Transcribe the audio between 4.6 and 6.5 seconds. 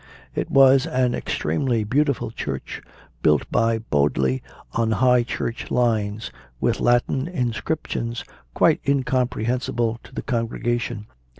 on High Church lines,